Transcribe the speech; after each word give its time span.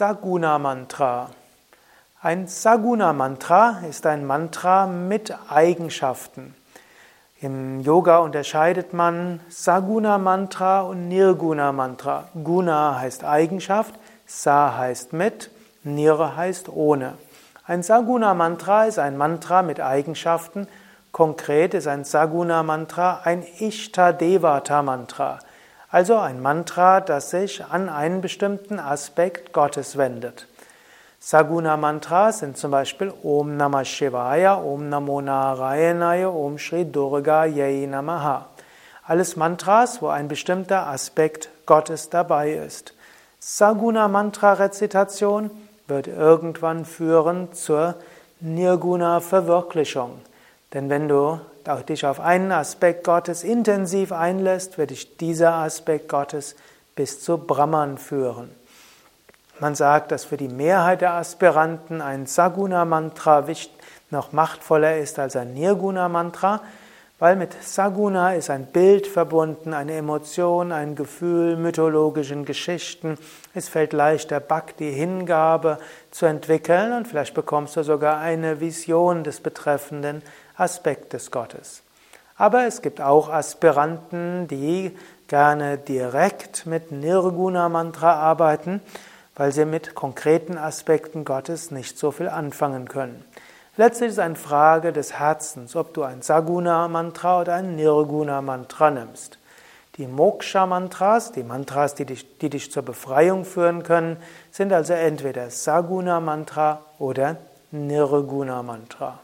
Saguna 0.00 0.58
Mantra. 0.58 1.28
Ein 2.22 2.46
Saguna 2.46 3.12
Mantra 3.12 3.82
ist 3.86 4.06
ein 4.06 4.24
Mantra 4.24 4.86
mit 4.86 5.36
Eigenschaften. 5.50 6.54
Im 7.42 7.82
Yoga 7.82 8.16
unterscheidet 8.20 8.94
man 8.94 9.40
Saguna 9.50 10.16
Mantra 10.16 10.80
und 10.80 11.08
Nirguna 11.08 11.72
Mantra. 11.72 12.28
Guna 12.42 12.98
heißt 12.98 13.24
Eigenschaft, 13.24 13.94
Sa 14.24 14.74
heißt 14.74 15.12
mit, 15.12 15.50
Nir 15.82 16.34
heißt 16.34 16.70
ohne. 16.70 17.18
Ein 17.66 17.82
Saguna 17.82 18.32
Mantra 18.32 18.84
ist 18.84 18.98
ein 18.98 19.18
Mantra 19.18 19.60
mit 19.60 19.82
Eigenschaften. 19.82 20.66
Konkret 21.12 21.74
ist 21.74 21.86
ein 21.86 22.04
Saguna 22.04 22.62
Mantra 22.62 23.20
ein 23.24 23.44
Ishta 23.58 24.12
Devata 24.12 24.82
Mantra. 24.82 25.40
Also 25.92 26.18
ein 26.18 26.40
Mantra, 26.40 27.00
das 27.00 27.30
sich 27.30 27.64
an 27.64 27.88
einen 27.88 28.20
bestimmten 28.20 28.78
Aspekt 28.78 29.52
Gottes 29.52 29.96
wendet. 29.96 30.46
Saguna 31.18 31.76
Mantras 31.76 32.38
sind 32.38 32.56
zum 32.56 32.70
Beispiel 32.70 33.12
Om 33.24 33.56
Namah 33.56 33.84
Shivaya, 33.84 34.54
Om 34.54 34.88
Namo 34.88 35.20
Narayanaya, 35.20 36.28
Om 36.28 36.58
Shri 36.58 36.84
Durga 36.84 37.44
Yai 37.44 37.86
Namaha. 37.86 38.46
Alles 39.04 39.34
Mantras, 39.34 40.00
wo 40.00 40.06
ein 40.06 40.28
bestimmter 40.28 40.86
Aspekt 40.86 41.48
Gottes 41.66 42.08
dabei 42.08 42.52
ist. 42.52 42.94
Saguna 43.40 44.06
Mantra 44.06 44.52
Rezitation 44.52 45.50
wird 45.88 46.06
irgendwann 46.06 46.84
führen 46.84 47.52
zur 47.52 47.96
Nirguna 48.38 49.18
Verwirklichung. 49.18 50.20
Denn 50.72 50.88
wenn 50.88 51.08
du 51.08 51.40
dich 51.88 52.06
auf 52.06 52.20
einen 52.20 52.52
Aspekt 52.52 53.04
Gottes 53.04 53.44
intensiv 53.44 54.12
einlässt, 54.12 54.78
wird 54.78 54.90
dich 54.90 55.16
dieser 55.16 55.54
Aspekt 55.54 56.08
Gottes 56.08 56.56
bis 56.94 57.22
zu 57.22 57.38
Brahman 57.38 57.98
führen. 57.98 58.50
Man 59.58 59.74
sagt, 59.74 60.10
dass 60.10 60.24
für 60.24 60.36
die 60.36 60.48
Mehrheit 60.48 61.02
der 61.02 61.12
Aspiranten 61.12 62.00
ein 62.00 62.26
Saguna-Mantra 62.26 63.44
noch 64.10 64.32
machtvoller 64.32 64.96
ist 64.96 65.18
als 65.18 65.36
ein 65.36 65.54
Nirguna-Mantra, 65.54 66.62
weil 67.20 67.36
mit 67.36 67.54
Saguna 67.62 68.34
ist 68.34 68.48
ein 68.48 68.66
Bild 68.66 69.06
verbunden, 69.06 69.74
eine 69.74 69.92
Emotion, 69.92 70.72
ein 70.72 70.96
Gefühl, 70.96 71.56
mythologischen 71.56 72.46
Geschichten. 72.46 73.18
Es 73.54 73.68
fällt 73.68 73.92
leichter, 73.92 74.40
Bhakti, 74.40 74.90
Hingabe 74.90 75.78
zu 76.10 76.24
entwickeln 76.24 76.94
und 76.94 77.06
vielleicht 77.06 77.34
bekommst 77.34 77.76
du 77.76 77.84
sogar 77.84 78.18
eine 78.18 78.60
Vision 78.60 79.22
des 79.22 79.40
betreffenden 79.40 80.22
Aspektes 80.56 81.30
Gottes. 81.30 81.82
Aber 82.36 82.64
es 82.66 82.80
gibt 82.80 83.02
auch 83.02 83.28
Aspiranten, 83.28 84.48
die 84.48 84.96
gerne 85.28 85.76
direkt 85.76 86.64
mit 86.64 86.90
Nirguna 86.90 87.68
Mantra 87.68 88.14
arbeiten, 88.14 88.80
weil 89.36 89.52
sie 89.52 89.66
mit 89.66 89.94
konkreten 89.94 90.56
Aspekten 90.56 91.26
Gottes 91.26 91.70
nicht 91.70 91.98
so 91.98 92.12
viel 92.12 92.28
anfangen 92.28 92.88
können. 92.88 93.22
Letztlich 93.76 94.08
ist 94.08 94.14
es 94.14 94.18
eine 94.18 94.34
Frage 94.36 94.92
des 94.92 95.18
Herzens, 95.18 95.76
ob 95.76 95.94
du 95.94 96.02
ein 96.02 96.22
Saguna 96.22 96.88
Mantra 96.88 97.40
oder 97.40 97.54
ein 97.54 97.76
Nirguna 97.76 98.42
Mantra 98.42 98.90
nimmst. 98.90 99.38
Die 99.96 100.06
Moksha 100.06 100.66
Mantras, 100.66 101.32
die 101.32 101.42
Mantras, 101.42 101.94
die 101.94 102.04
dich, 102.04 102.38
die 102.38 102.50
dich 102.50 102.70
zur 102.72 102.82
Befreiung 102.82 103.44
führen 103.44 103.82
können, 103.82 104.16
sind 104.50 104.72
also 104.72 104.94
entweder 104.94 105.50
Saguna 105.50 106.20
Mantra 106.20 106.82
oder 106.98 107.36
Nirguna 107.70 108.62
Mantra. 108.62 109.20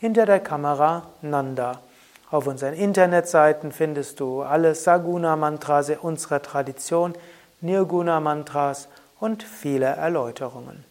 hinter 0.05 0.27
der 0.27 0.41
Kamera 0.41 1.05
Nanda. 1.23 1.81
Auf 2.31 2.47
unseren 2.47 2.75
Internetseiten 2.75 3.73
findest 3.73 4.21
du 4.21 4.43
alle 4.43 4.75
Saguna 4.75 5.35
Mantras 5.35 5.89
unserer 5.99 6.43
Tradition, 6.43 7.15
Nirguna 7.63 8.21
Mantras 8.21 8.89
und 9.19 9.43
viele 9.43 9.87
Erläuterungen. 9.87 10.85